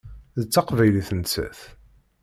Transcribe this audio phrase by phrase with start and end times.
[0.39, 1.59] D taqbaylit nettat.